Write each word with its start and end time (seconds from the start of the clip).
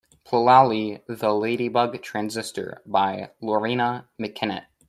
Plaly 0.25 1.03
The 1.05 1.31
Ladybug 1.31 2.01
Transistor 2.01 2.81
by 2.87 3.29
Loreena 3.39 4.05
Mckennitt. 4.19 4.65